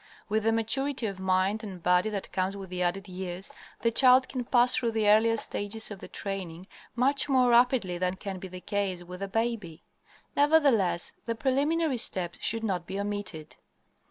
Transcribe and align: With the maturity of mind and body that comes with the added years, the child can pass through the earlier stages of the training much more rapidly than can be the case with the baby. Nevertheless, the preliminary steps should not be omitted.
With 0.29 0.45
the 0.45 0.51
maturity 0.51 1.05
of 1.05 1.19
mind 1.19 1.63
and 1.63 1.83
body 1.83 2.09
that 2.09 2.31
comes 2.31 2.57
with 2.57 2.71
the 2.71 2.81
added 2.81 3.07
years, 3.07 3.51
the 3.81 3.91
child 3.91 4.27
can 4.27 4.43
pass 4.43 4.75
through 4.75 4.93
the 4.93 5.07
earlier 5.07 5.37
stages 5.37 5.91
of 5.91 5.99
the 5.99 6.07
training 6.07 6.65
much 6.95 7.29
more 7.29 7.51
rapidly 7.51 7.99
than 7.99 8.15
can 8.15 8.39
be 8.39 8.47
the 8.47 8.61
case 8.61 9.03
with 9.03 9.19
the 9.19 9.27
baby. 9.27 9.83
Nevertheless, 10.35 11.13
the 11.25 11.35
preliminary 11.35 11.99
steps 11.99 12.39
should 12.43 12.63
not 12.63 12.87
be 12.87 12.99
omitted. 12.99 13.57